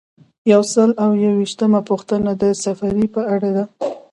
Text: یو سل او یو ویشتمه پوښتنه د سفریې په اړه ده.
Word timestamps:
یو 0.51 0.61
سل 0.73 0.89
او 1.03 1.09
یو 1.23 1.33
ویشتمه 1.39 1.79
پوښتنه 1.89 2.31
د 2.41 2.43
سفریې 2.63 3.07
په 3.15 3.21
اړه 3.33 3.49
ده. 3.57 3.65